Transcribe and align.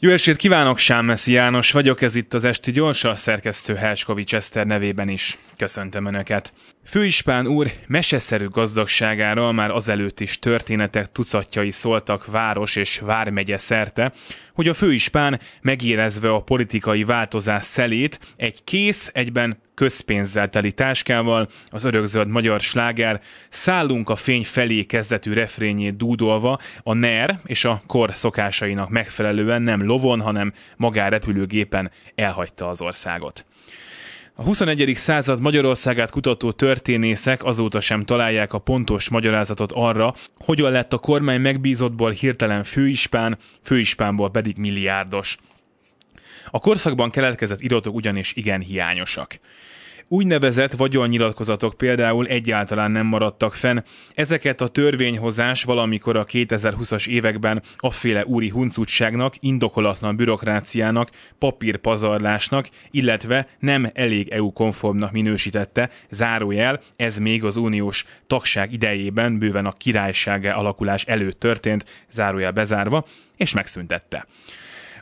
Jó 0.00 0.10
estét 0.10 0.36
kívánok, 0.36 0.78
Sámeszi 0.78 1.32
János 1.32 1.72
vagyok, 1.72 2.02
ez 2.02 2.14
itt 2.14 2.34
az 2.34 2.44
Esti 2.44 2.72
Gyors, 2.72 3.04
a 3.04 3.14
szerkesztő 3.14 3.74
Helskovics 3.74 4.34
Eszter 4.34 4.66
nevében 4.66 5.08
is. 5.08 5.38
Köszöntöm 5.56 6.06
Önöket. 6.06 6.52
Főispán 6.84 7.46
úr 7.46 7.70
meseszerű 7.86 8.48
gazdagságára 8.48 9.52
már 9.52 9.70
azelőtt 9.70 10.20
is 10.20 10.38
történetek 10.38 11.12
tucatjai 11.12 11.70
szóltak 11.70 12.26
város 12.26 12.76
és 12.76 12.98
vármegye 12.98 13.58
szerte, 13.58 14.12
hogy 14.54 14.68
a 14.68 14.74
főispán 14.74 15.40
megérezve 15.60 16.30
a 16.32 16.42
politikai 16.42 17.04
változás 17.04 17.64
szelét 17.64 18.20
egy 18.36 18.64
kész, 18.64 19.10
egyben 19.12 19.58
közpénzzel 19.78 20.48
teli 20.48 20.72
táskával, 20.72 21.48
az 21.68 21.84
örökzöld 21.84 22.28
magyar 22.28 22.60
sláger 22.60 23.20
Szállunk 23.48 24.10
a 24.10 24.16
fény 24.16 24.44
felé 24.44 24.82
kezdetű 24.84 25.32
refrényét 25.32 25.96
dúdolva 25.96 26.58
a 26.82 26.94
NER 26.94 27.38
és 27.44 27.64
a 27.64 27.82
kor 27.86 28.10
szokásainak 28.14 28.88
megfelelően 28.88 29.62
nem 29.62 29.84
lovon, 29.84 30.20
hanem 30.20 30.52
magárepülőgépen 30.76 31.90
elhagyta 32.14 32.68
az 32.68 32.80
országot. 32.80 33.44
A 34.34 34.42
21. 34.42 34.92
század 34.96 35.40
Magyarországát 35.40 36.10
kutató 36.10 36.52
történészek 36.52 37.44
azóta 37.44 37.80
sem 37.80 38.04
találják 38.04 38.52
a 38.52 38.58
pontos 38.58 39.08
magyarázatot 39.08 39.72
arra, 39.72 40.14
hogyan 40.38 40.72
lett 40.72 40.92
a 40.92 40.98
kormány 40.98 41.40
megbízottból 41.40 42.10
hirtelen 42.10 42.64
főispán, 42.64 43.38
főispánból 43.62 44.30
pedig 44.30 44.56
milliárdos. 44.56 45.36
A 46.50 46.58
korszakban 46.58 47.10
keletkezett 47.10 47.60
iratok 47.60 47.94
ugyanis 47.94 48.32
igen 48.34 48.60
hiányosak. 48.60 49.38
Úgynevezett 50.10 50.72
vagyonnyilatkozatok 50.72 51.74
például 51.74 52.26
egyáltalán 52.26 52.90
nem 52.90 53.06
maradtak 53.06 53.54
fenn. 53.54 53.78
Ezeket 54.14 54.60
a 54.60 54.68
törvényhozás 54.68 55.64
valamikor 55.64 56.16
a 56.16 56.24
2020-as 56.24 57.08
években 57.08 57.62
afféle 57.76 58.24
úri 58.24 58.48
huncutságnak, 58.48 59.34
indokolatlan 59.40 60.16
bürokráciának, 60.16 61.10
papírpazarlásnak, 61.38 62.68
illetve 62.90 63.48
nem 63.58 63.90
elég 63.94 64.28
EU-konformnak 64.28 65.12
minősítette, 65.12 65.90
zárójel, 66.10 66.80
ez 66.96 67.18
még 67.18 67.44
az 67.44 67.56
uniós 67.56 68.04
tagság 68.26 68.72
idejében 68.72 69.38
bőven 69.38 69.66
a 69.66 69.72
királysága 69.72 70.56
alakulás 70.56 71.04
előtt 71.04 71.40
történt, 71.40 72.06
zárójel 72.10 72.52
bezárva, 72.52 73.06
és 73.36 73.54
megszüntette. 73.54 74.26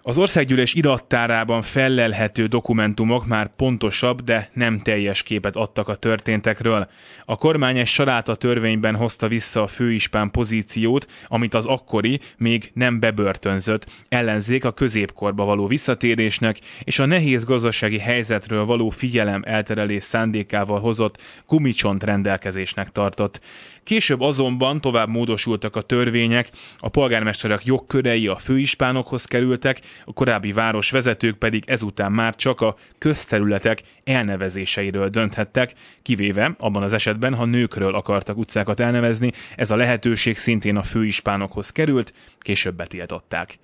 Az 0.09 0.19
országgyűlés 0.19 0.75
irattárában 0.75 1.62
fellelhető 1.62 2.47
dokumentumok 2.47 3.27
már 3.27 3.51
pontosabb, 3.57 4.23
de 4.23 4.51
nem 4.53 4.81
teljes 4.81 5.23
képet 5.23 5.57
adtak 5.57 5.89
a 5.89 5.95
történtekről. 5.95 6.89
A 7.25 7.37
kormány 7.37 7.79
egy 7.79 7.87
saráta 7.87 8.34
törvényben 8.34 8.97
hozta 8.97 9.29
vissza 9.29 9.62
a 9.62 9.67
főispán 9.67 10.31
pozíciót, 10.31 11.07
amit 11.29 11.55
az 11.55 11.67
akkori, 11.67 12.21
még 12.37 12.71
nem 12.75 13.01
bebörtönzött 13.01 13.87
ellenzék 14.09 14.65
a 14.65 14.73
középkorba 14.73 15.45
való 15.45 15.67
visszatérésnek 15.67 16.59
és 16.84 16.99
a 16.99 17.07
nehéz 17.07 17.45
gazdasági 17.45 17.99
helyzetről 17.99 18.65
való 18.65 18.89
figyelem 18.89 19.43
elterelés 19.47 20.05
szándékával 20.05 20.81
hozott 20.81 21.21
gumicsont 21.47 22.05
rendelkezésnek 22.05 22.91
tartott. 22.91 23.41
Később 23.87 24.21
azonban 24.21 24.81
tovább 24.81 25.09
módosultak 25.09 25.77
a 25.77 25.81
törvények, 25.81 26.51
a 26.79 26.89
polgármesterek 26.89 27.65
jogkörei 27.65 28.27
a 28.27 28.37
főispánokhoz 28.37 29.25
kerültek, 29.25 29.81
a 30.05 30.12
korábbi 30.12 30.52
városvezetők 30.52 31.36
pedig 31.36 31.64
ezután 31.66 32.12
már 32.12 32.34
csak 32.34 32.61
a 32.61 32.77
közterületek 32.98 33.83
elnevezéseiről 34.05 35.08
dönthettek, 35.08 35.75
kivéve 36.03 36.55
abban 36.58 36.83
az 36.83 36.92
esetben, 36.92 37.34
ha 37.34 37.44
nőkről 37.44 37.94
akartak 37.94 38.36
utcákat 38.36 38.80
elnevezni, 38.80 39.33
ez 39.56 39.70
a 39.70 39.77
lehetőség 39.77 40.38
szintén 40.38 40.77
a 40.77 40.83
főispánokhoz 40.83 41.70
került, 41.70 42.12
később 42.41 42.75
betiltották. 42.75 43.58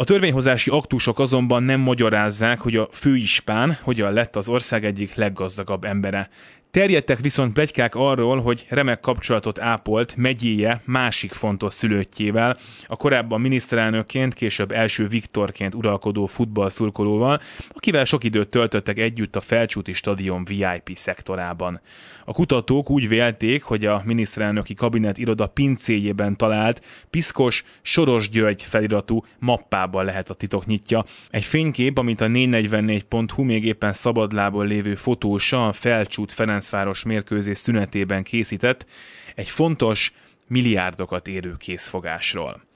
A 0.00 0.04
törvényhozási 0.04 0.70
aktusok 0.70 1.18
azonban 1.18 1.62
nem 1.62 1.80
magyarázzák, 1.80 2.60
hogy 2.60 2.76
a 2.76 2.88
főispán 2.92 3.78
hogyan 3.82 4.12
lett 4.12 4.36
az 4.36 4.48
ország 4.48 4.84
egyik 4.84 5.14
leggazdagabb 5.14 5.84
embere. 5.84 6.28
Terjedtek 6.70 7.18
viszont 7.18 7.52
plegykák 7.52 7.94
arról, 7.94 8.40
hogy 8.40 8.66
remek 8.68 9.00
kapcsolatot 9.00 9.60
ápolt 9.60 10.16
megyéje 10.16 10.80
másik 10.84 11.32
fontos 11.32 11.74
szülöttjével, 11.74 12.56
a 12.86 12.96
korábban 12.96 13.40
miniszterelnökként, 13.40 14.34
később 14.34 14.72
első 14.72 15.06
Viktorként 15.06 15.74
uralkodó 15.74 16.26
futballszurkolóval, 16.26 17.40
akivel 17.68 18.04
sok 18.04 18.24
időt 18.24 18.48
töltöttek 18.48 18.98
együtt 18.98 19.36
a 19.36 19.40
Felcsúti 19.40 19.92
stadion 19.92 20.44
VIP 20.44 20.90
szektorában. 20.94 21.80
A 22.24 22.32
kutatók 22.32 22.90
úgy 22.90 23.08
vélték, 23.08 23.62
hogy 23.62 23.86
a 23.86 24.02
miniszterelnöki 24.04 24.74
kabinet 24.74 25.18
iroda 25.18 25.46
pincéjében 25.46 26.36
talált 26.36 26.84
piszkos 27.10 27.64
Soros 27.82 28.28
György 28.28 28.62
feliratú 28.62 29.24
mappában 29.38 29.87
lehet 29.92 30.30
a 30.30 30.34
titok 30.34 30.66
nyitja. 30.66 31.04
Egy 31.30 31.44
fénykép, 31.44 31.98
amit 31.98 32.20
a 32.20 32.26
444.hu 32.26 33.42
még 33.42 33.64
éppen 33.64 33.92
szabadlából 33.92 34.66
lévő 34.66 34.94
fotósa 34.94 35.66
a 35.66 35.72
Felcsút 35.72 36.32
Ferenc 36.32 36.68
Ferencváros 36.68 37.04
mérkőzés 37.04 37.58
szünetében 37.58 38.22
készített 38.22 38.86
egy 39.34 39.48
fontos, 39.48 40.12
milliárdokat 40.46 41.26
érő 41.26 41.56
készfogásról. 41.58 42.67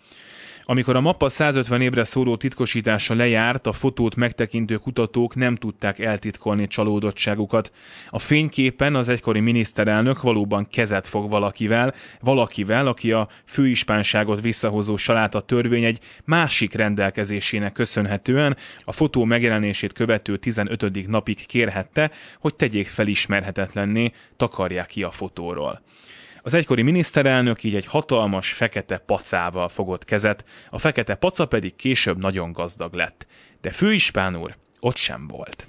Amikor 0.64 0.96
a 0.96 1.00
mappa 1.00 1.28
150 1.28 1.80
évre 1.80 2.04
szóló 2.04 2.36
titkosítása 2.36 3.14
lejárt, 3.14 3.66
a 3.66 3.72
fotót 3.72 4.16
megtekintő 4.16 4.76
kutatók 4.76 5.34
nem 5.34 5.56
tudták 5.56 5.98
eltitkolni 5.98 6.66
csalódottságukat. 6.66 7.72
A 8.10 8.18
fényképen 8.18 8.94
az 8.94 9.08
egykori 9.08 9.40
miniszterelnök 9.40 10.22
valóban 10.22 10.68
kezet 10.68 11.06
fog 11.06 11.30
valakivel, 11.30 11.94
valakivel, 12.20 12.86
aki 12.86 13.12
a 13.12 13.28
főispánságot 13.44 14.40
visszahozó 14.40 14.96
saláta 14.96 15.40
törvény 15.40 15.84
egy 15.84 15.98
másik 16.24 16.74
rendelkezésének 16.74 17.72
köszönhetően 17.72 18.56
a 18.84 18.92
fotó 18.92 19.24
megjelenését 19.24 19.92
követő 19.92 20.36
15. 20.36 21.08
napig 21.08 21.46
kérhette, 21.46 22.10
hogy 22.38 22.54
tegyék 22.54 22.88
felismerhetetlenné, 22.88 24.12
takarják 24.36 24.86
ki 24.86 25.02
a 25.02 25.10
fotóról. 25.10 25.82
Az 26.42 26.54
egykori 26.54 26.82
miniszterelnök 26.82 27.62
így 27.62 27.75
egy 27.75 27.86
hatalmas 27.86 28.53
fekete 28.53 28.98
pacával 28.98 29.69
fogott 29.69 30.04
kezet, 30.04 30.44
a 30.70 30.78
fekete 30.78 31.14
paca 31.14 31.47
pedig 31.47 31.76
később 31.76 32.19
nagyon 32.19 32.53
gazdag 32.53 32.94
lett. 32.94 33.26
De 33.60 33.70
főispán 33.70 34.36
úr 34.36 34.56
ott 34.80 34.97
sem 34.97 35.28
volt. 35.28 35.66